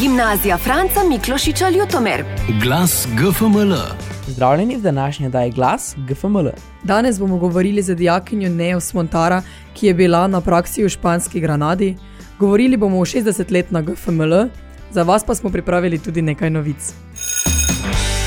Gimnazija 0.00 0.58
Franca 0.58 1.00
Miklošiča 1.08 1.68
Ljutomer. 1.68 2.24
Glas 2.62 3.06
GFML. 3.16 3.74
Zdravljeni 4.28 4.76
v 4.76 4.80
današnji 4.80 5.28
daji 5.28 5.50
glas 5.50 5.94
GFML. 5.96 6.48
Danes 6.82 7.18
bomo 7.18 7.36
govorili 7.36 7.82
z 7.82 7.94
dijakinjo 7.94 8.50
Neo 8.50 8.80
Smontara, 8.80 9.42
ki 9.74 9.86
je 9.86 9.94
bila 9.94 10.26
na 10.26 10.40
praksi 10.40 10.84
v 10.84 10.88
španski 10.88 11.40
Granadi. 11.40 11.96
Govorili 12.38 12.76
bomo 12.76 12.98
o 12.98 13.04
60 13.04 13.52
let 13.52 13.70
na 13.70 13.82
GFML, 13.82 14.48
za 14.90 15.02
vas 15.02 15.24
pa 15.24 15.34
smo 15.34 15.50
pripravili 15.50 15.98
tudi 15.98 16.22
nekaj 16.22 16.50
novic. 16.50 16.92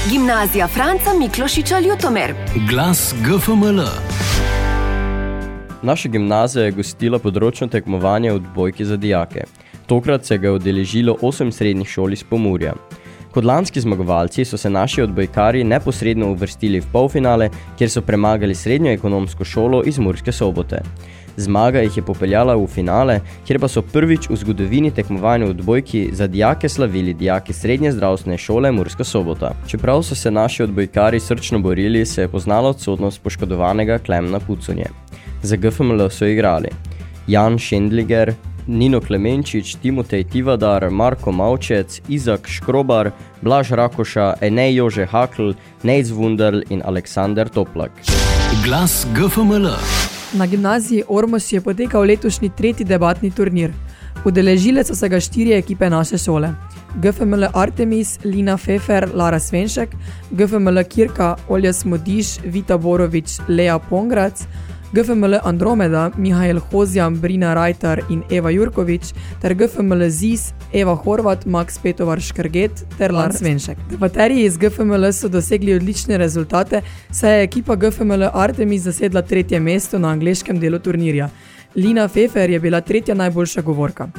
Gimnazija 0.10 0.68
Franca 0.68 1.14
Miklošiča 1.20 1.80
Ljutomer. 1.80 2.34
Glas 2.70 3.16
GFML. 3.22 4.17
Naša 5.82 6.10
gimnazija 6.10 6.66
je 6.66 6.72
gostila 6.72 7.20
področno 7.20 7.68
tekmovanje 7.68 8.32
v 8.32 8.36
odbojki 8.36 8.86
za 8.86 8.98
dijake. 8.98 9.44
Tokrat 9.86 10.26
se 10.26 10.38
ga 10.38 10.48
je 10.48 10.52
odeležilo 10.52 11.16
8 11.22 11.52
srednjih 11.52 11.88
šol 11.88 12.14
iz 12.14 12.24
Pomurja. 12.24 12.74
Kot 13.32 13.46
lanski 13.46 13.82
zmagovalci 13.82 14.46
so 14.46 14.58
se 14.58 14.70
naši 14.70 15.02
odbojkari 15.02 15.64
neposredno 15.64 16.32
uvrstili 16.32 16.80
v 16.80 16.86
polfinale, 16.92 17.50
kjer 17.78 17.90
so 17.90 18.02
premagali 18.02 18.56
srednjo 18.56 18.92
ekonomsko 18.92 19.46
šolo 19.46 19.84
iz 19.86 20.00
Murske 20.00 20.32
sobote. 20.32 20.82
Zmaga 21.38 21.80
jih 21.80 21.98
je 21.98 22.04
popeljala 22.04 22.56
v 22.56 22.68
finale, 22.68 23.20
kjer 23.46 23.60
pa 23.62 23.68
so 23.70 23.82
prvič 23.82 24.30
v 24.30 24.36
zgodovini 24.42 24.92
tekmovanja 24.92 25.46
v 25.46 25.54
odbojki 25.54 26.10
za 26.12 26.28
dijake 26.28 26.70
slavili 26.70 27.14
dijaki 27.14 27.54
srednje 27.54 27.92
zdravstvene 27.92 28.38
šole 28.38 28.72
Murska 28.72 29.04
sobota. 29.04 29.54
Čeprav 29.68 30.02
so 30.04 30.16
se 30.16 30.32
naši 30.32 30.64
odbojkari 30.64 31.20
srčno 31.20 31.60
borili, 31.60 32.06
se 32.06 32.22
je 32.22 32.28
poznala 32.28 32.70
odsotnost 32.70 33.22
poškodovanega 33.22 34.00
Klemna 34.00 34.40
Pucunje. 34.40 35.07
Za 35.44 35.56
GFML 35.56 36.10
so 36.10 36.26
igrali 36.26 36.70
Jan 37.28 37.58
Šendliger, 37.60 38.34
Nino 38.68 39.02
Klemenčič, 39.02 39.76
Timotej 39.76 40.24
Tivadar, 40.24 40.90
Marko 40.90 41.32
Maučec, 41.32 42.02
Izak 42.08 42.48
Škrobar, 42.48 43.12
Blaž 43.42 43.72
Rakoša, 43.72 44.34
Enej 44.42 44.76
Jože 44.76 45.06
Hakl, 45.06 45.52
Nejc 45.84 46.08
Wunderl 46.08 46.62
in 46.70 46.82
Aleksander 46.86 47.50
Toplak. 47.50 47.92
Glas 48.66 49.08
GFML. 49.16 49.68
Na 50.34 50.46
gimnaziji 50.48 51.04
Ormos 51.08 51.52
je 51.52 51.62
potekal 51.62 52.02
letošnji 52.02 52.50
tretji 52.50 52.86
debatni 52.86 53.32
turnir. 53.32 53.72
Udeležile 54.26 54.84
so 54.84 54.96
se 54.96 55.10
ga 55.10 55.20
štiri 55.20 55.54
ekipe 55.54 55.90
naše 55.90 56.18
šole. 56.18 56.50
GFML 56.96 57.46
Artemis, 57.54 58.20
Lina 58.24 58.58
Fefer, 58.58 59.10
Lara 59.14 59.40
Svenšek, 59.40 59.90
GFML 60.32 60.84
Kirka, 60.84 61.36
Olja 61.48 61.74
Smodiš, 61.74 62.40
Vita 62.44 62.78
Borovič, 62.78 63.40
Lea 63.48 63.80
Pongrac, 63.80 64.44
GFML 64.98 65.40
Andromeda, 65.44 66.12
Mihajl 66.18 66.60
Hozjan, 66.72 67.20
Brina 67.22 67.54
Rajtar 67.54 68.00
in 68.10 68.24
Eva 68.32 68.50
Jurkovič, 68.50 69.12
ter 69.42 69.54
GFML 69.54 70.10
Zis, 70.10 70.54
Eva 70.74 70.96
Horvat, 70.96 71.46
Max 71.46 71.78
Petovar 71.78 72.18
Škrget 72.20 72.82
ter 72.98 73.14
Lan 73.14 73.34
Svenšek. 73.34 73.78
Debaterji 73.92 74.46
iz 74.46 74.58
GFML 74.58 75.12
so 75.14 75.30
dosegli 75.30 75.76
odlične 75.76 76.18
rezultate, 76.18 76.82
saj 77.12 77.38
je 77.38 77.44
ekipa 77.44 77.76
GFML 77.76 78.32
Artemis 78.34 78.82
zasedla 78.90 79.22
tretje 79.22 79.60
mesto 79.60 80.00
na 80.00 80.10
angleškem 80.18 80.60
delu 80.60 80.80
turnirja. 80.80 81.30
Lina 81.76 82.08
Fefer 82.08 82.50
je 82.50 82.60
bila 82.60 82.82
tretja 82.82 83.16
najboljša 83.16 83.62
govorka. 83.62 84.10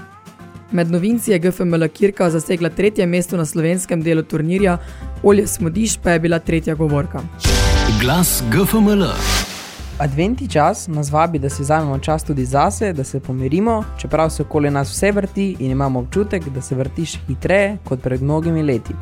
Med 0.71 0.91
novinci 0.91 1.33
je 1.33 1.39
GFML 1.39 1.89
Kirka 1.89 2.31
zasegla 2.31 2.71
tretje 2.71 3.07
mesto 3.07 3.37
na 3.37 3.45
slovenskem 3.45 4.03
delu 4.03 4.23
turnirja, 4.23 4.79
Olja 5.23 5.47
Smodiš 5.47 5.99
pa 6.03 6.11
je 6.11 6.21
bila 6.21 6.39
tretja 6.39 6.75
govorka. 6.75 7.21
Glas 8.01 8.43
GFML. 8.53 9.58
Adventi 9.99 10.49
čas 10.49 10.89
nas 10.89 11.11
vabi, 11.11 11.39
da 11.39 11.49
si 11.51 11.63
vzamemo 11.63 11.99
čas 11.99 12.25
tudi 12.25 12.45
zase, 12.45 12.93
da 12.93 13.05
se 13.05 13.21
pomirimo, 13.21 13.85
čeprav 14.01 14.31
se 14.31 14.43
okoli 14.43 14.71
nas 14.71 14.91
vse 14.91 15.13
vrti 15.13 15.57
in 15.59 15.71
imamo 15.71 15.99
občutek, 15.99 16.49
da 16.49 16.61
se 16.63 16.75
vrtiš 16.75 17.19
hitreje 17.27 17.79
kot 17.85 18.03
pred 18.03 18.23
mnogimi 18.23 18.63
leti. 18.63 18.95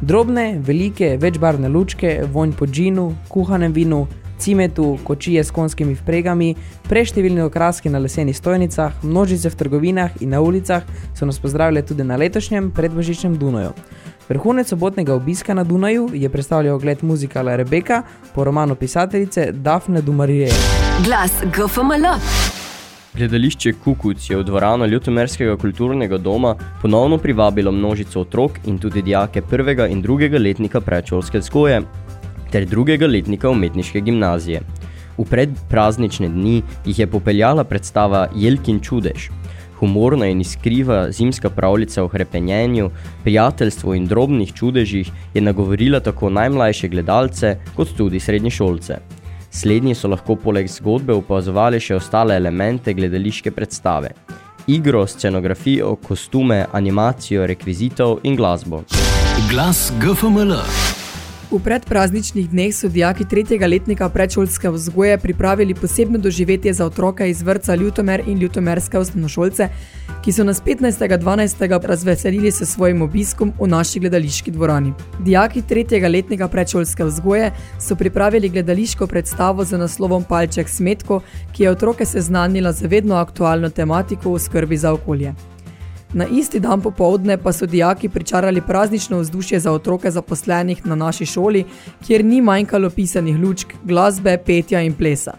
Drobne, 0.00 0.58
velike, 0.58 1.16
večbarvne 1.20 1.68
lučke, 1.68 2.22
vonj 2.32 2.52
po 2.52 2.66
džinu, 2.66 3.14
kuhanem 3.28 3.72
vinu, 3.72 4.06
cimetu, 4.38 4.98
kočije 5.04 5.44
s 5.44 5.50
konskimi 5.50 5.94
vpregami, 5.94 6.54
preštevilni 6.88 7.40
okraski 7.40 7.88
na 7.88 7.98
lesenih 7.98 8.36
stojnicah, 8.36 8.92
množice 9.02 9.50
v 9.50 9.56
trgovinah 9.56 10.10
in 10.20 10.30
na 10.30 10.40
ulicah 10.40 10.82
so 11.14 11.26
nas 11.26 11.38
pozdravili 11.38 11.82
tudi 11.82 12.04
na 12.04 12.16
letošnjem 12.16 12.70
predbožičnem 12.70 13.38
Dunoju. 13.38 13.72
Vrhunec 14.28 14.68
sobotnega 14.68 15.14
obiska 15.14 15.54
na 15.54 15.64
Dunaju 15.64 16.08
je 16.12 16.28
predstavljal 16.28 16.76
ogled 16.76 16.98
muzikala 17.02 17.56
Rebeka 17.56 18.02
po 18.34 18.44
romanu 18.44 18.74
pisateljice 18.74 19.52
Dafne 19.52 20.02
Dumarije. 20.02 20.48
Glas 21.04 21.32
GFML. 21.44 22.06
Gledališče 23.14 23.72
Kukuc 23.84 24.30
je 24.30 24.36
v 24.36 24.42
dvorano 24.44 24.86
Ljutomerskega 24.86 25.56
kulturnega 25.56 26.18
doma 26.18 26.56
ponovno 26.82 27.18
privabilo 27.18 27.72
množico 27.72 28.20
otrok 28.20 28.58
in 28.66 28.78
tudi 28.78 29.02
dijake 29.02 29.42
prvega 29.42 29.86
in 29.86 30.02
drugega 30.02 30.38
letnika 30.38 30.80
predšolske 30.80 31.38
vzgoje 31.38 31.82
ter 32.50 32.66
drugega 32.66 33.06
letnika 33.06 33.50
umetniške 33.50 34.00
gimnazije. 34.00 34.60
V 35.18 35.24
predpraznične 35.24 36.28
dni 36.28 36.62
jih 36.84 36.98
je 36.98 37.06
popeljala 37.06 37.64
predstava 37.64 38.28
Jelkin 38.34 38.80
čudež. 38.80 39.30
Humorna 39.78 40.26
in 40.26 40.40
iskriva 40.40 41.10
zimska 41.12 41.50
pravljica 41.50 42.04
o 42.04 42.08
hrepenjenju, 42.08 42.90
prijateljstvu 43.24 43.94
in 43.94 44.06
drobnih 44.06 44.52
čudežih 44.54 45.10
je 45.34 45.42
nagovorila 45.42 46.00
tako 46.00 46.30
najmlajše 46.30 46.88
gledalce 46.88 47.56
kot 47.76 47.96
tudi 47.96 48.20
srednješolce. 48.20 48.98
Slednji 49.50 49.94
so 49.94 50.08
lahko 50.08 50.36
poleg 50.36 50.68
zgodbe 50.68 51.14
opazovali 51.16 51.80
še 51.80 51.96
ostale 51.96 52.36
elemente 52.36 52.94
gledališke 52.94 53.50
predstave. 53.50 54.12
Igro, 54.66 55.06
scenografijo, 55.06 55.94
kostume, 55.96 56.64
animacijo, 56.72 57.46
rekvizitov 57.46 58.18
in 58.24 58.36
glasbo. 58.36 58.82
Glas 59.50 59.92
GFML. 60.00 60.95
V 61.46 61.60
predprazničnih 61.62 62.48
dneh 62.50 62.72
so 62.74 62.88
dijaki 62.90 63.24
tretjega 63.24 63.66
letnika 63.70 64.08
predšolske 64.08 64.70
vzgoje 64.70 65.18
pripravili 65.18 65.74
posebno 65.74 66.18
doživetje 66.18 66.72
za 66.72 66.86
otroke 66.86 67.30
iz 67.30 67.42
vrca 67.42 67.74
Ljutomer 67.74 68.22
in 68.26 68.38
Ljutomerske 68.38 68.98
osnovnošolce, 68.98 69.68
ki 70.24 70.32
so 70.32 70.44
nas 70.44 70.62
15.12. 70.62 71.86
razveselili 71.86 72.50
s 72.50 72.66
svojim 72.66 73.02
obiskom 73.02 73.52
v 73.60 73.68
naši 73.68 74.00
gledališki 74.00 74.50
dvorani. 74.50 74.92
Dijaki 75.18 75.62
tretjega 75.62 76.08
letnika 76.08 76.48
predšolske 76.48 77.04
vzgoje 77.04 77.52
so 77.78 77.96
pripravili 77.96 78.48
gledališko 78.48 79.06
predstavo 79.06 79.64
z 79.64 79.78
naslovom 79.78 80.24
Palček 80.24 80.68
smetko, 80.68 81.20
ki 81.52 81.62
je 81.62 81.70
otroke 81.70 82.04
seznanila 82.04 82.72
z 82.72 82.90
vedno 82.90 83.14
aktualno 83.14 83.70
tematiko 83.70 84.34
v 84.34 84.38
skrbi 84.38 84.76
za 84.76 84.92
okolje. 84.92 85.34
Na 86.12 86.26
isti 86.26 86.60
dan 86.60 86.80
popovdne 86.80 87.36
pa 87.36 87.52
so 87.52 87.66
dijaki 87.66 88.08
pričarali 88.08 88.60
praznično 88.60 89.18
vzdušje 89.18 89.60
za 89.60 89.72
otroke 89.72 90.10
zaposlenih 90.10 90.86
na 90.86 90.94
naši 90.94 91.26
šoli, 91.26 91.64
kjer 92.06 92.24
ni 92.24 92.40
manjkalo 92.40 92.90
pisanih 92.90 93.36
lučk, 93.38 93.74
glasbe, 93.84 94.38
petja 94.46 94.82
in 94.82 94.94
plesa. 94.94 95.32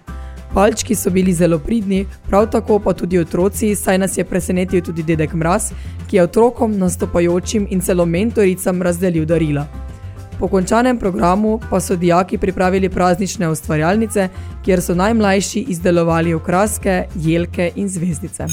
Palčki 0.54 0.96
so 0.96 1.10
bili 1.10 1.34
zelo 1.34 1.60
pridni, 1.60 2.06
prav 2.30 2.50
tako 2.52 2.80
pa 2.80 2.94
tudi 2.94 3.20
otroci, 3.20 3.76
saj 3.76 3.98
nas 3.98 4.18
je 4.18 4.24
presenetil 4.26 4.82
tudi 4.82 5.04
dedek 5.04 5.34
Mraz, 5.34 5.72
ki 6.10 6.16
je 6.16 6.24
otrokom, 6.24 6.78
nastopajočim 6.78 7.68
in 7.70 7.82
celo 7.82 8.06
mentoricam 8.06 8.82
razdelil 8.82 9.26
darila. 9.26 9.68
Po 10.40 10.48
končanem 10.48 10.98
programu 10.98 11.60
pa 11.70 11.80
so 11.80 11.96
dijaki 11.96 12.38
pripravili 12.38 12.90
praznične 12.90 13.50
ustvarjalnice, 13.50 14.30
kjer 14.66 14.82
so 14.82 14.96
najmlajši 14.96 15.66
izdelovali 15.68 16.34
okraske, 16.34 17.04
jelke 17.16 17.72
in 17.76 17.90
zvezdice. 17.90 18.46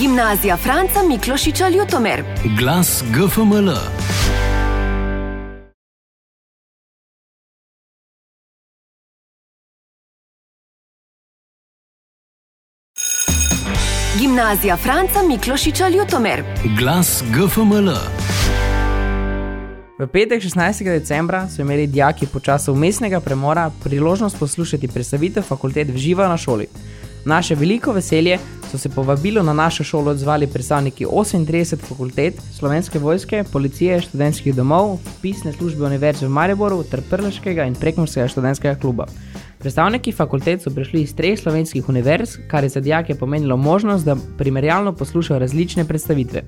Gimnazija 0.00 0.56
Franca 0.56 1.02
Miklošiča 1.08 1.68
Ljutomer. 1.68 2.24
Glas 2.58 3.04
GFML. 3.10 3.70
Gimnazija 14.20 14.76
Franca 14.76 15.22
Miklošiča 15.28 15.88
Ljutomer. 15.88 16.44
Glas 16.78 17.24
GFML. 17.30 17.90
V 19.98 20.06
petek 20.06 20.42
16. 20.42 20.84
decembra 20.84 21.48
so 21.48 21.62
imeli 21.62 21.86
dijaki 21.86 22.26
po 22.26 22.40
času 22.40 22.72
umestnega 22.72 23.20
premora 23.20 23.70
priložnost 23.84 24.38
poslušati 24.38 24.88
predstavitev 24.88 25.42
fakultet 25.42 25.88
v 25.88 25.96
živo 25.96 26.28
na 26.28 26.36
šoli. 26.36 26.66
Naše 27.24 27.54
veliko 27.54 27.92
veselje 27.92 28.38
so 28.70 28.78
se 28.78 28.88
povabilo 28.88 29.42
na 29.42 29.52
našo 29.52 29.84
šolo 29.84 30.10
odzvali 30.10 30.46
predstavniki 30.46 31.06
38 31.06 31.76
fakultet, 31.76 32.34
slovenske 32.58 32.98
vojske, 32.98 33.44
policije, 33.52 34.00
študentskih 34.00 34.54
domov, 34.54 34.98
pisne 35.22 35.52
službe 35.52 35.84
Univerze 35.84 36.26
v 36.26 36.30
Mariboru 36.30 36.82
ter 36.82 37.02
Prleškega 37.10 37.64
in 37.64 37.74
Prekmorskega 37.74 38.28
študentskega 38.28 38.80
kluba. 38.80 39.06
Predstavniki 39.66 40.12
fakultet 40.12 40.62
so 40.62 40.70
prišli 40.70 41.00
iz 41.02 41.12
treh 41.18 41.34
slovenskih 41.34 41.88
univerz, 41.90 42.36
kar 42.46 42.62
je 42.64 42.68
za 42.70 42.80
dijake 42.80 43.14
pomenilo 43.14 43.56
možnost, 43.56 44.04
da 44.04 44.14
primerjalno 44.38 44.92
poslušajo 44.92 45.38
različne 45.38 45.84
predstavitve. 45.84 46.42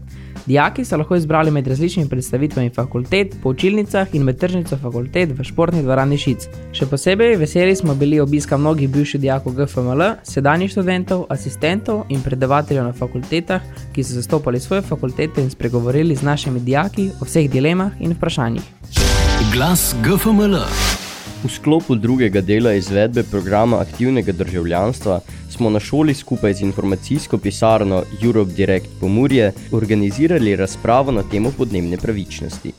Dijaki 0.46 0.84
so 0.84 0.96
lahko 0.96 1.16
izbrali 1.16 1.50
med 1.50 1.66
različnimi 1.66 2.08
predstavitvami 2.08 2.70
fakultet, 2.70 3.34
po 3.42 3.50
učilnicah 3.50 4.14
in 4.14 4.22
med 4.22 4.38
tržnico 4.38 4.76
fakultet 4.76 5.34
v 5.38 5.44
športni 5.44 5.82
dvorani 5.82 6.18
Šic. 6.18 6.46
Še 6.72 6.86
posebej 6.86 7.34
veseli 7.42 7.74
smo 7.76 7.94
bili 7.94 8.20
obiska 8.20 8.56
mnogih 8.56 8.88
bivših 8.88 9.20
dijakov 9.20 9.58
GFML, 9.58 10.04
sedanjih 10.22 10.70
študentov, 10.70 11.26
asistentov 11.28 12.04
in 12.08 12.22
predavateljev 12.22 12.86
na 12.86 12.94
fakultetah, 12.94 13.66
ki 13.92 14.04
so 14.04 14.14
zastopali 14.14 14.60
svoje 14.60 14.86
fakultete 14.86 15.42
in 15.42 15.50
spregovorili 15.50 16.14
z 16.14 16.22
našimi 16.22 16.60
dijaki 16.60 17.10
o 17.18 17.26
vseh 17.26 17.50
dilemah 17.50 17.98
in 17.98 18.14
vprašanjih. 18.14 18.62
Glas 19.52 19.94
GFML. 20.06 20.62
V 21.38 21.48
sklopu 21.48 21.94
drugega 21.94 22.40
dela 22.40 22.72
izvedbe 22.74 23.22
programa 23.22 23.78
aktivnega 23.78 24.32
državljanstva 24.32 25.20
smo 25.50 25.70
na 25.70 25.80
šoli 25.80 26.14
skupaj 26.14 26.54
z 26.54 26.60
informacijsko 26.60 27.38
pisarno 27.38 28.02
Europe 28.24 28.52
Direct 28.52 28.88
Pomurje 29.00 29.52
organizirali 29.72 30.56
razpravo 30.56 31.12
na 31.12 31.22
temo 31.22 31.52
podnebne 31.58 31.96
pravičnosti. 31.96 32.72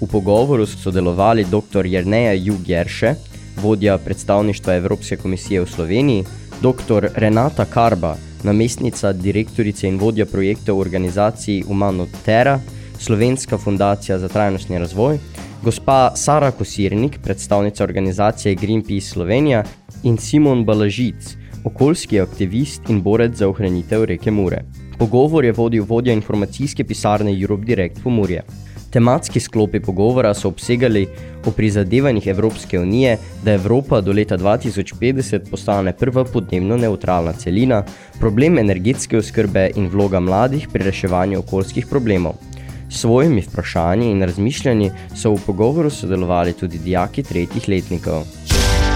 V 0.00 0.06
pogovoru 0.06 0.66
so 0.66 0.78
sodelovali 0.78 1.44
dr. 1.44 1.86
Jerneja 1.86 2.32
Jugjerše, 2.32 3.14
vodja 3.62 3.98
predstavništva 3.98 4.74
Evropske 4.74 5.16
komisije 5.16 5.60
v 5.60 5.66
Sloveniji, 5.66 6.24
dr. 6.62 7.08
Renata 7.14 7.64
Karba, 7.64 8.16
namestnica 8.42 9.12
direktorice 9.12 9.88
in 9.88 9.98
vodja 9.98 10.26
projekta 10.26 10.72
v 10.72 10.78
organizaciji 10.78 11.62
Humano 11.66 12.06
Terra, 12.24 12.60
Slovenska 12.98 13.58
fundacija 13.58 14.18
za 14.18 14.28
trajnostni 14.28 14.78
razvoj, 14.78 15.18
gospa 15.64 16.12
Sara 16.16 16.50
Kosirnik, 16.50 17.18
predstavnica 17.22 17.84
organizacije 17.84 18.54
Greenpeace 18.54 19.06
Slovenija 19.06 19.62
in 20.02 20.18
Simon 20.18 20.64
Balažic, 20.64 21.36
okoljski 21.64 22.20
aktivist 22.20 22.88
in 22.88 23.00
borec 23.02 23.36
za 23.36 23.48
ohranitev 23.48 24.04
reke 24.04 24.30
Mure. 24.30 24.64
Pogovor 24.98 25.44
je 25.44 25.52
vodil 25.52 25.84
vodja 25.88 26.12
informacijske 26.12 26.84
pisarne 26.84 27.32
Europe 27.40 27.64
Direct 27.64 28.02
Pomurje. 28.02 28.42
Tematski 28.90 29.40
sklopi 29.40 29.80
pogovora 29.80 30.34
so 30.34 30.48
obsegali 30.48 31.06
o 31.46 31.50
prizadevanjih 31.50 32.26
Evropske 32.26 32.80
unije, 32.80 33.18
da 33.44 33.52
Evropa 33.52 34.00
do 34.00 34.12
leta 34.12 34.38
2050 34.38 35.50
postane 35.50 35.92
prva 35.92 36.24
podnebno 36.24 36.76
neutralna 36.76 37.32
celina, 37.32 37.84
problem 38.20 38.58
energetske 38.58 39.18
oskrbe 39.18 39.70
in 39.76 39.88
vloga 39.88 40.20
mladih 40.20 40.68
pri 40.72 40.84
reševanju 40.84 41.38
okoljskih 41.38 41.86
problemov. 41.90 42.53
S 42.94 43.00
svojimi 43.00 43.40
vprašanji 43.40 44.10
in 44.10 44.22
razmišljanji 44.22 44.90
so 45.16 45.30
v 45.30 45.40
pogovoru 45.46 45.90
sodelovali 45.90 46.52
tudi 46.52 46.78
dijaki 46.78 47.22
tretjih 47.22 47.68
letnikov. 47.68 48.22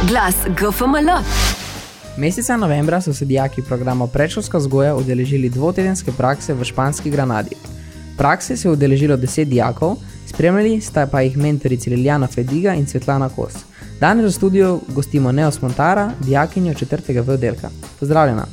Glas 0.08 0.34
GFML. 0.46 1.10
Meseca 2.16 2.56
novembra 2.56 3.00
so 3.00 3.12
se 3.12 3.24
dijaki 3.24 3.62
programa 3.62 4.06
Predšolska 4.06 4.58
vzgoja 4.58 4.94
udeležili 4.96 5.50
dvotedenske 5.50 6.12
prakse 6.12 6.54
v 6.54 6.64
španski 6.64 7.10
Granadi. 7.10 7.56
Prakse 8.18 8.56
se 8.56 8.68
je 8.68 8.72
udeležilo 8.72 9.16
deset 9.16 9.48
dijakov, 9.48 9.96
spremljali 10.26 10.80
sta 10.80 11.06
pa 11.06 11.20
jih 11.20 11.36
mentorici 11.36 11.90
Liljana 11.90 12.26
Fediga 12.26 12.74
in 12.74 12.86
Svetlana 12.86 13.28
Kos. 13.28 13.54
Danes 14.00 14.26
v 14.26 14.32
studiu 14.32 14.80
gostimo 14.88 15.32
Neos 15.32 15.62
Montara, 15.62 16.10
dijakinjo 16.20 16.74
četrtega 16.74 17.20
V 17.20 17.32
oddelka. 17.32 17.70
Pozdravljena. 18.00 18.46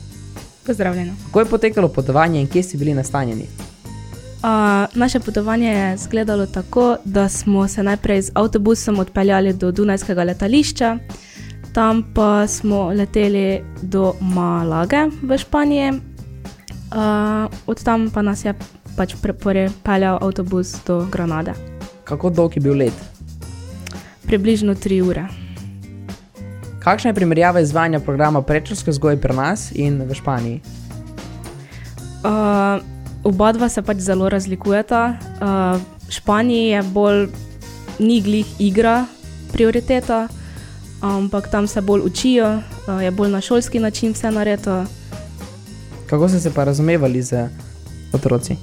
Pozdravljeno. 0.65 1.13
Kako 1.25 1.39
je 1.39 1.45
potekalo 1.45 1.87
potovanje 1.87 2.41
in 2.41 2.47
kje 2.47 2.63
ste 2.63 2.77
bili 2.77 2.93
nastanjeni? 2.93 3.64
Uh, 4.45 4.51
naše 4.95 5.19
potovanje 5.19 5.69
je 5.69 5.93
izgledalo 5.95 6.45
tako, 6.45 6.97
da 7.05 7.29
smo 7.29 7.67
se 7.67 7.83
najprej 7.83 8.21
z 8.21 8.31
avtobusom 8.33 8.99
odpeljali 8.99 9.53
do 9.53 9.71
Dunajskega 9.71 10.23
letališča, 10.23 10.97
tam 11.73 12.13
pa 12.13 12.47
smo 12.47 12.89
leteli 12.93 13.63
do 13.81 14.13
Malage 14.21 14.97
v 15.21 15.37
Španiji, 15.37 15.91
uh, 15.91 15.97
od 17.67 17.83
tam 17.83 18.09
pa 18.13 18.21
nas 18.21 18.45
je 18.45 18.53
pač 18.97 19.15
pripeljal 19.41 20.19
avtobus 20.21 20.75
do 20.87 21.07
Granade. 21.11 21.53
Kako 22.03 22.29
dolg 22.29 22.55
je 22.55 22.61
bil 22.61 22.77
let? 22.77 22.93
Približno 24.25 24.75
tri 24.75 25.01
ure. 25.01 25.25
Kakšna 26.79 27.09
je 27.09 27.13
primerjava 27.13 27.59
izvajanja 27.59 27.99
programa 27.99 28.41
predšolske 28.41 28.91
vzgoje 28.91 29.17
pri 29.21 29.33
nas 29.33 29.71
in 29.75 30.03
v 30.05 30.13
Španiji? 30.13 30.61
Uh, 32.21 32.94
oba 33.25 33.51
dva 33.51 33.69
se 33.69 33.81
pač 33.81 34.05
zelo 34.05 34.29
razlikujeta. 34.29 35.17
Uh, 35.41 35.81
v 36.07 36.11
Španiji 36.13 36.77
je 36.77 36.81
bolj 36.93 37.27
ni 37.99 38.21
glih 38.21 38.45
igra 38.61 39.05
prioriteta, 39.51 40.27
ampak 41.01 41.49
tam 41.49 41.67
se 41.67 41.81
bolj 41.81 42.05
učijo, 42.05 42.61
uh, 42.61 43.01
je 43.01 43.11
bolj 43.11 43.33
na 43.33 43.41
šolski 43.41 43.79
način 43.79 44.13
vse 44.13 44.31
narejeno. 44.31 44.85
Kako 46.05 46.29
ste 46.29 46.39
se 46.39 46.53
pa 46.53 46.63
razumevali 46.63 47.21
z 47.21 47.49
otroci? 48.13 48.57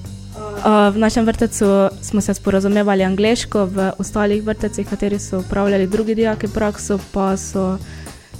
Uh, 0.62 0.94
v 0.94 0.98
našem 1.02 1.26
vrtecu 1.26 1.90
smo 2.02 2.20
se 2.20 2.34
sporazumevali 2.34 3.02
angliško, 3.02 3.66
v 3.66 3.90
ostalih 3.98 4.44
vrtecih, 4.46 4.86
kateri 4.86 5.18
so 5.18 5.42
upravljali 5.42 5.86
drugi 5.86 6.14
dijaki 6.14 6.48
prakso, 6.48 6.98
pa 7.12 7.36
so 7.36 7.78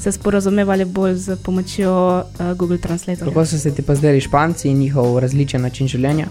se 0.03 0.13
sporazumevali 0.13 0.85
bolj 0.85 1.15
z 1.15 1.37
pomočjo 1.37 2.19
uh, 2.19 2.57
Google 2.57 2.79
Translate. 2.79 3.25
Kako 3.25 3.47
so 3.47 3.59
se 3.59 3.75
ti 3.75 3.83
pa 3.83 3.95
zdeli 3.95 4.21
Španci 4.21 4.69
in 4.69 4.79
njihov 4.79 5.19
različen 5.19 5.63
način 5.63 5.89
življenja? 5.89 6.27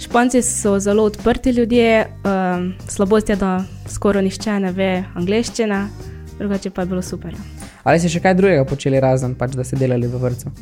Španci 0.00 0.42
so 0.42 0.78
zelo 0.80 1.04
odprti 1.04 1.50
ljudje, 1.50 2.06
um, 2.06 2.72
slabost 2.88 3.28
je, 3.28 3.36
da 3.36 3.64
skoraj 3.88 4.22
nišče 4.22 4.60
ne 4.60 4.72
ve 4.72 5.04
angliščine, 5.14 5.82
drugače 6.38 6.70
pa 6.70 6.82
je 6.82 6.86
bilo 6.86 7.02
super. 7.02 7.36
Ali 7.84 8.00
ste 8.00 8.08
še 8.08 8.20
kaj 8.20 8.34
drugega 8.34 8.64
počeli 8.64 9.00
razen, 9.00 9.34
pač, 9.34 9.52
da 9.56 9.64
ste 9.64 9.76
delali 9.76 10.08
v 10.08 10.22
vrtu? 10.22 10.52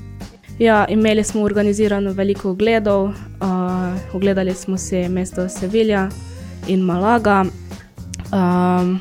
Ja, 0.58 0.84
imeli 0.90 1.22
smo 1.24 1.42
organizirano 1.46 2.12
veliko 2.12 2.50
ogledov, 2.50 3.12
uh, 3.14 4.14
ogledali 4.14 4.54
smo 4.54 4.78
si 4.78 5.06
mesto 5.08 5.46
Sevilla 5.48 6.08
in 6.66 6.82
Malaga, 6.82 7.44
um, 8.34 8.98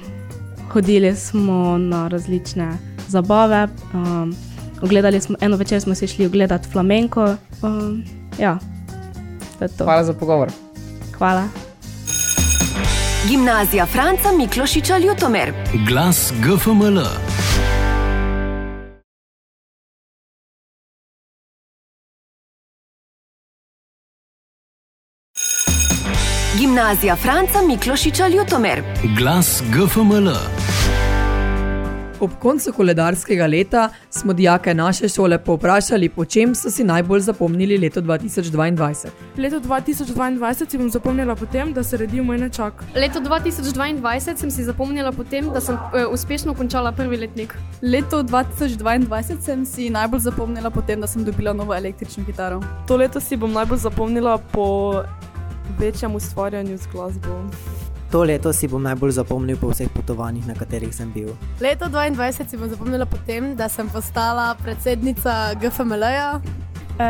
hodili 0.74 1.16
smo 1.16 1.78
na 1.78 2.08
različne 2.08 2.93
zabave, 3.14 3.68
um, 3.94 4.36
ogledali 4.82 5.22
smo, 5.22 5.36
eno 5.42 5.58
večer 5.58 5.82
smo 5.82 5.96
si 5.96 6.08
šli 6.08 6.26
ogledati 6.26 6.70
flamenko. 6.70 7.36
Um, 7.62 8.04
ja, 8.40 8.58
to 9.60 9.66
je 9.66 9.70
to. 9.78 9.84
Hvala 9.84 10.04
za 10.04 10.14
pogovor. 10.14 10.52
Hvala. 11.18 11.48
Gimnazija 13.30 13.86
Franca 13.86 14.32
Miklošiča 14.38 14.98
Ljutomer. 14.98 15.54
Glas 15.88 16.34
GFML. 16.44 17.00
Gimnazija 26.60 27.16
Franca 27.16 27.62
Miklošiča 27.68 28.28
Ljutomer. 28.28 28.84
Glas 29.18 29.64
GFML. 29.70 30.63
Ob 32.24 32.32
koncu 32.40 32.72
koledarskega 32.74 33.46
leta 33.48 33.90
smo 34.10 34.34
dijake 34.34 34.74
naše 34.74 35.10
šole 35.10 35.38
povprašali, 35.44 36.10
po 36.10 36.26
čem 36.26 36.56
so 36.56 36.70
si 36.72 36.84
najbolj 36.84 37.20
zapomnili 37.20 37.78
leto 37.78 38.02
2022. 38.02 39.10
Leto 39.38 39.60
2022 39.60 40.70
si 40.70 40.78
bom 40.78 40.90
zapomnila 40.90 41.36
potem, 41.36 41.74
da 41.74 41.84
se 41.84 41.98
redi 41.98 42.22
moj 42.22 42.38
nečak. 42.38 42.84
Leto 42.96 43.20
2022 43.20 44.36
sem 44.38 44.52
si 44.52 44.64
zapomnila 44.64 45.12
potem, 45.12 45.50
da 45.52 45.62
sem 45.62 45.76
uh, 45.76 46.14
uspešno 46.14 46.54
končala 46.54 46.92
prvi 46.92 47.18
letnik. 47.18 47.58
Leto 47.82 48.24
2022 48.24 49.42
sem 49.42 49.66
si 49.66 49.90
najbolj 49.90 50.20
zapomnila 50.20 50.70
potem, 50.70 51.02
da 51.02 51.08
sem 51.08 51.26
dobila 51.26 51.54
novo 51.54 51.76
električno 51.76 52.26
kitaro. 52.26 52.62
To 52.88 52.96
leto 52.98 53.20
si 53.20 53.38
bom 53.38 53.52
najbolj 53.52 53.78
zapomnila 53.78 54.38
po 54.38 55.04
večjem 55.80 56.16
ustvarjanju 56.16 56.78
z 56.78 56.88
glasbo. 56.92 57.44
To 58.14 58.22
leto 58.22 58.54
si 58.54 58.68
bom 58.70 58.78
najbolj 58.78 59.18
zapomnil 59.18 59.58
po 59.58 59.74
vseh 59.74 59.90
potovanjih, 59.90 60.46
na 60.46 60.54
katerih 60.54 60.94
sem 60.94 61.10
bil. 61.10 61.34
Leto 61.58 61.90
2022 61.90 62.46
si 62.46 62.58
bom 62.62 62.70
zapomnila 62.70 63.10
potem, 63.10 63.56
da 63.58 63.66
sem 63.66 63.90
postala 63.90 64.54
predsednica 64.62 65.58
GFML-ja. 65.58 66.38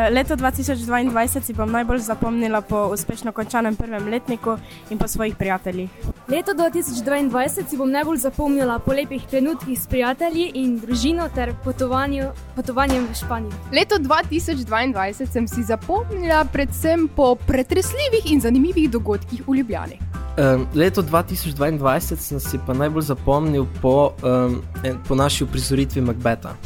Leto 0.08 0.32
2022 0.32 1.44
si 1.44 1.52
bom 1.52 1.68
najbolj 1.68 2.08
zapomnila 2.08 2.64
po 2.64 2.88
uspešno 2.88 3.36
končanem 3.36 3.76
prvem 3.76 4.08
letniku 4.08 4.56
in 4.88 4.96
po 4.96 5.04
svojih 5.04 5.36
prijateljih. 5.36 5.92
Leto 6.32 6.56
2022 6.56 7.68
si 7.68 7.76
bom 7.76 7.92
najbolj 7.92 8.24
zapomnila 8.24 8.80
po 8.80 8.96
lepih 8.96 9.28
trenutkih 9.28 9.76
s 9.76 9.84
prijatelji 9.84 10.56
in 10.56 10.80
družino 10.80 11.28
ter 11.36 11.52
potovanjem 11.60 13.04
v 13.04 13.12
Španijo. 13.12 13.52
Leto 13.76 14.00
2022 14.00 15.28
sem 15.28 15.44
si 15.44 15.68
zapomnila 15.68 16.48
predvsem 16.48 17.12
po 17.12 17.34
pretresljivih 17.36 18.32
in 18.32 18.40
zanimivih 18.40 18.88
dogodkih 18.88 19.44
v 19.44 19.60
Ljubljani. 19.60 20.13
Um, 20.34 20.66
leto 20.74 21.02
2022 21.02 22.16
sem 22.16 22.40
si 22.40 22.58
pa 22.66 22.74
najbolj 22.74 23.02
zapomnil 23.02 23.66
po, 23.82 24.14
um, 24.18 24.62
po 25.08 25.14
naši 25.14 25.44
uprizoritvi 25.44 26.00
Macbeta. 26.00 26.56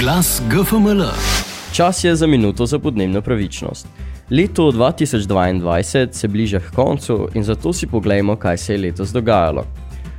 Glas 0.00 0.42
GFML. 0.48 1.08
Čas 1.72 2.04
je 2.04 2.16
za 2.16 2.26
minuto 2.26 2.66
za 2.66 2.78
podnebno 2.78 3.22
pravičnost. 3.22 3.86
Leto 4.30 4.72
2022 4.72 6.12
se 6.12 6.28
bliža 6.28 6.60
k 6.60 6.74
koncu 6.74 7.28
in 7.34 7.44
zato 7.44 7.72
si 7.72 7.86
poglejmo, 7.86 8.36
kaj 8.36 8.58
se 8.58 8.74
je 8.74 8.78
letos 8.78 9.08
dogajalo. 9.12 9.64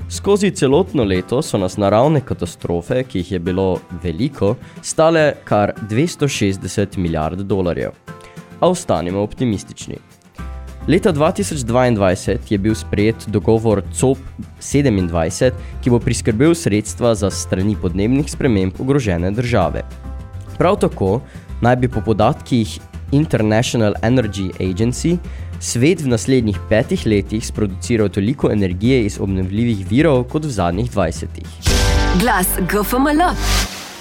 Skozi 0.09 0.51
celotno 0.51 1.03
leto 1.03 1.41
so 1.41 1.57
nas 1.57 1.77
naravne 1.77 2.21
katastrofe, 2.25 3.03
ki 3.03 3.19
jih 3.19 3.31
je 3.31 3.39
bilo 3.39 3.79
veliko, 4.03 4.55
stale 4.81 5.33
kar 5.45 5.73
260 5.89 6.97
milijard 6.97 7.39
dolarjev. 7.39 7.91
A 8.59 8.69
ostanimo 8.69 9.21
optimistični. 9.21 10.08
Leta 10.87 11.13
2022 11.13 12.37
je 12.49 12.57
bil 12.57 12.75
sprejet 12.75 13.27
dogovor 13.27 13.83
COP27, 13.93 15.51
ki 15.83 15.89
bo 15.89 15.99
priskrbel 15.99 16.55
sredstva 16.55 17.15
za 17.15 17.29
strani 17.31 17.75
podnebnih 17.75 18.31
sprememb 18.31 18.79
ogrožene 18.79 19.31
države. 19.31 19.83
Prav 20.57 20.79
tako 20.79 21.21
naj 21.61 21.75
bi 21.75 21.87
po 21.87 22.01
podatkih 22.01 22.79
International 23.11 23.93
Energy 24.01 24.49
Agency 24.59 25.17
svet 25.59 26.01
v 26.01 26.07
naslednjih 26.07 26.57
petih 26.69 27.05
letih 27.05 27.45
sproduciral 27.45 28.09
toliko 28.09 28.51
energije 28.51 29.05
iz 29.05 29.19
obnovljivih 29.19 29.87
virov 29.89 30.23
kot 30.23 30.45
v 30.45 30.49
zadnjih 30.49 30.91
20. 30.91 31.27
Glas 32.21 32.47
GFML. 32.71 33.21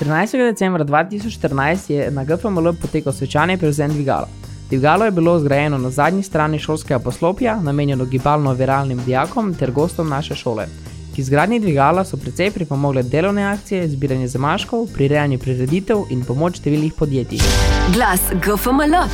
13. 0.01 0.39
decembra 0.51 0.85
2014 0.85 1.91
je 1.91 2.11
na 2.11 2.25
GFML 2.25 2.73
potekal 2.83 3.13
svečani 3.13 3.59
prevzem 3.59 3.91
dvigala. 3.91 4.29
Dvigalo 4.69 5.05
je 5.05 5.11
bilo 5.11 5.39
zgrajeno 5.41 5.79
na 5.79 5.91
zadnji 5.91 6.23
strani 6.23 6.59
šolskega 6.59 6.99
poslopja, 6.99 7.61
namenjeno 7.63 8.05
gibalno-viralnim 8.05 9.05
dijakom 9.05 9.55
ter 9.55 9.71
gostom 9.71 10.09
naše 10.09 10.35
šole. 10.35 10.67
K 11.15 11.19
izgradnji 11.19 11.61
dvigala 11.61 12.05
so 12.05 12.17
precej 12.17 12.51
pripomogle 12.51 13.03
delovne 13.03 13.43
akcije, 13.43 13.89
zbiranje 13.89 14.29
zamaškov, 14.29 14.87
prirejanje 14.95 15.39
prireditev 15.39 16.05
in 16.11 16.21
pomoč 16.25 16.61
številnih 16.61 16.93
podjetij. 16.99 17.41
Glas 17.95 18.21
GFML. 18.45 19.09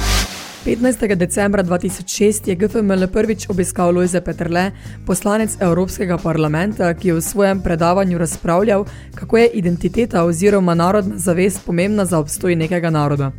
15. 0.67 1.15
decembra 1.15 1.63
2006 1.63 2.49
je 2.49 2.55
GFML 2.55 3.07
prvič 3.13 3.47
obiskal 3.49 3.95
Lojze 3.95 4.21
Petrle, 4.21 4.71
poslanec 5.07 5.57
Evropskega 5.61 6.19
parlamenta, 6.19 6.95
ki 6.95 7.09
je 7.09 7.15
v 7.15 7.23
svojem 7.23 7.63
predavanju 7.63 8.19
razpravljal, 8.19 8.87
kako 9.15 9.39
je 9.39 9.49
identiteta 9.49 10.25
oziroma 10.25 10.75
narodna 10.75 11.19
zavest 11.19 11.63
pomembna 11.67 12.05
za 12.05 12.19
obstoj 12.19 12.57
nekega 12.57 12.91
naroda. 12.91 13.33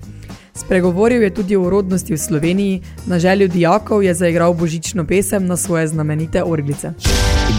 Spregovoril 0.55 1.24
je 1.24 1.33
tudi 1.33 1.55
o 1.55 1.69
rodnosti 1.69 2.13
v 2.13 2.17
Sloveniji, 2.17 2.81
na 3.05 3.19
želju 3.19 3.47
dijakov 3.47 4.03
je 4.03 4.13
zaigral 4.13 4.53
božično 4.53 5.05
pesem 5.05 5.45
na 5.45 5.57
svoje 5.57 5.88
znamenite 5.88 6.43
orglice. 6.43 6.93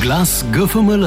Glas 0.02 0.44
GFML. 0.52 1.06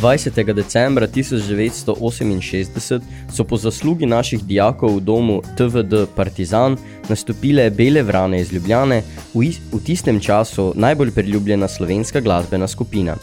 20. 0.00 0.52
decembra 0.52 1.06
1968 1.06 3.00
so 3.32 3.44
po 3.44 3.56
zaslugi 3.56 4.06
naših 4.06 4.44
dijakov 4.44 4.96
v 4.96 5.00
domu 5.00 5.42
TVD 5.56 6.06
Partizan 6.16 6.76
nastopile 7.08 7.70
Bele 7.70 8.02
vrane 8.02 8.40
iz 8.40 8.52
Ljubljane, 8.52 9.02
v, 9.34 9.44
is, 9.44 9.58
v 9.72 9.78
tistem 9.84 10.20
času 10.20 10.72
najbolj 10.76 11.10
priljubljena 11.10 11.68
slovenska 11.68 12.20
glasbena 12.20 12.68
skupina. 12.68 13.16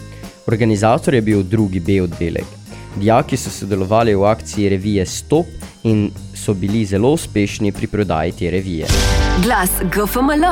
Organizator 0.47 1.13
je 1.13 1.21
bil 1.21 1.43
drugi 1.43 1.79
B 1.79 2.01
oddelek. 2.01 2.58
Dijaki 2.99 3.37
so 3.37 3.49
sodelovali 3.49 4.15
v 4.15 4.23
akciji 4.23 4.69
revije 4.69 5.05
Stop 5.05 5.45
in 5.83 6.11
so 6.35 6.53
bili 6.53 6.85
zelo 6.85 7.11
uspešni 7.11 7.71
pri 7.71 7.87
prodaji 7.87 8.31
te 8.31 8.51
revije. 8.51 8.87
Glas 9.43 9.69
GFML. 9.81 10.43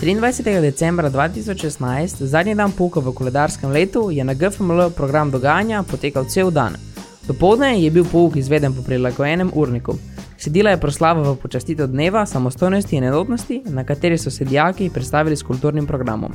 23. 0.00 0.60
decembra 0.60 1.10
2016, 1.10 2.24
zadnji 2.24 2.54
dan 2.54 2.72
pouka 2.72 3.00
v 3.00 3.12
koledarskem 3.14 3.70
letu, 3.70 4.10
je 4.10 4.24
na 4.24 4.34
GFML 4.34 4.90
program 4.96 5.30
dogajanja 5.30 5.82
potekal 5.82 6.24
cel 6.24 6.50
dan. 6.50 6.74
Dopoldne 7.26 7.82
je 7.82 7.90
bil 7.90 8.04
pouk 8.04 8.36
izveden 8.36 8.74
po 8.74 8.82
prilagojenem 8.82 9.50
urniku. 9.54 9.94
Sedila 10.38 10.70
je 10.70 10.80
proslava 10.80 11.22
v 11.22 11.36
počastitev 11.36 11.86
dneva 11.86 12.26
samostojnosti 12.26 12.96
in 12.96 13.04
enotnosti, 13.04 13.62
na 13.66 13.84
kateri 13.84 14.18
so 14.18 14.30
se 14.30 14.44
dijaki 14.44 14.90
predstavili 14.90 15.36
s 15.36 15.42
kulturnim 15.42 15.86
programom. 15.86 16.32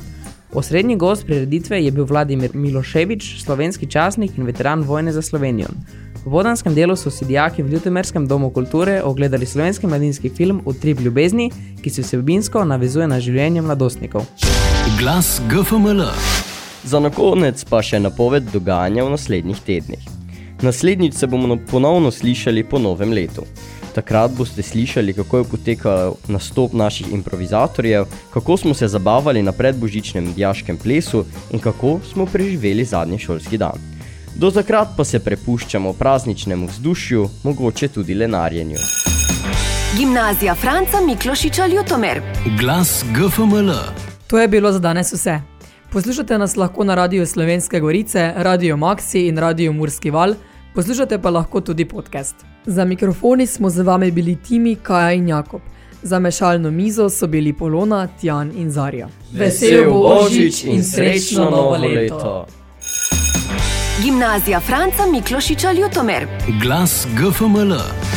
Osrednji 0.56 0.96
gost 0.96 1.26
prireditve 1.26 1.84
je 1.84 1.92
bil 1.92 2.06
Vladimir 2.06 2.52
Miloševič, 2.54 3.44
slovenski 3.44 3.88
časnik 3.92 4.38
in 4.38 4.46
veteran 4.46 4.84
vojne 4.88 5.12
za 5.12 5.22
Slovenijo. 5.22 5.68
V 6.26 6.32
vodanskem 6.32 6.76
delu 6.76 6.96
so 6.96 7.12
si 7.12 7.26
dijaki 7.26 7.64
v 7.64 7.74
Ljutomerskem 7.74 8.28
domu 8.28 8.50
kulture 8.50 9.02
ogledali 9.04 9.46
slovenski 9.46 9.88
mladinski 9.88 10.30
film 10.30 10.62
Utrip 10.66 11.00
ljubezni, 11.00 11.52
ki 11.82 11.90
se 11.90 12.02
vsebinsko 12.02 12.66
navezuje 12.66 13.08
na 13.08 13.20
življenje 13.20 13.62
mladostnikov. 13.62 14.24
Glas 15.00 15.42
GFML. 15.50 16.08
Za 16.84 17.00
nakonec 17.00 17.66
pa 17.70 17.82
še 17.84 18.00
napoved 18.00 18.48
dogajanja 18.54 19.04
v 19.04 19.12
naslednjih 19.12 19.60
tednih. 19.60 20.08
Naslednjič 20.62 21.20
se 21.20 21.28
bomo 21.28 21.58
ponovno 21.72 22.12
slišali 22.12 22.64
po 22.64 22.80
novem 22.80 23.12
letu. 23.12 23.44
Takrat 23.96 24.32
boste 24.32 24.64
slišali, 24.64 25.14
kako 25.14 25.38
je 25.38 25.44
potekal 25.44 26.16
nastop 26.28 26.74
naših 26.74 27.14
improvizatorjev, 27.14 28.06
kako 28.34 28.58
smo 28.58 28.74
se 28.74 28.88
zabavali 28.88 29.44
na 29.44 29.52
predbožičnem 29.52 30.34
dijaškem 30.34 30.78
plesu 30.78 31.26
in 31.52 31.60
kako 31.60 32.00
smo 32.12 32.26
preživeli 32.26 32.84
zadnji 32.84 33.20
šolski 33.20 33.58
dan. 33.58 33.80
Do 34.36 34.52
takrat 34.52 34.88
pa 34.98 35.04
se 35.04 35.20
prepuščamo 35.20 35.94
prazničnemu 35.94 36.68
vzdušju, 36.68 37.30
mogoče 37.44 37.88
tudi 37.88 38.14
lenarjenju. 38.14 38.78
Gimnazija 39.98 40.56
Franca 40.56 41.02
Miklošiča 41.02 41.68
Ljutomer. 41.68 42.22
Glas 42.60 43.06
GFML. 43.14 43.72
To 44.28 44.40
je 44.40 44.48
bilo 44.48 44.72
za 44.72 44.80
danes 44.80 45.14
vse. 45.14 45.40
Poslušate 45.92 46.38
nas 46.38 46.56
lahko 46.56 46.84
na 46.84 46.96
Radio 46.96 47.26
Slovenske 47.26 47.80
Gorice, 47.80 48.34
Radio 48.36 48.76
Maxi 48.76 49.28
in 49.30 49.38
Radio 49.38 49.74
Murski 49.74 50.12
Val, 50.12 50.36
poslušate 50.76 51.18
pa 51.22 51.30
lahko 51.30 51.62
tudi 51.62 51.86
podcast. 51.86 52.36
Za 52.66 52.86
mikrofoni 52.86 53.48
smo 53.48 53.70
z 53.70 53.82
vami 53.82 54.12
bili 54.12 54.36
Timi, 54.36 54.76
Kaja 54.76 55.12
in 55.12 55.28
Jakob. 55.28 55.62
Za 56.04 56.20
mešalno 56.20 56.72
mizo 56.72 57.10
so 57.10 57.28
bili 57.28 57.54
Polona, 57.54 58.08
Tjan 58.08 58.52
in 58.56 58.72
Zarja. 58.72 59.08
Vesel 59.34 59.92
Božič 59.94 60.64
in 60.64 60.84
srečno 60.84 61.50
novo 61.50 61.78
leto! 61.78 62.46
Gimnazija 64.04 64.60
Franca 64.60 65.06
Miklošiča 65.12 65.72
Ljutomer. 65.72 66.28
Glas 66.62 67.08
GFML. 67.18 68.15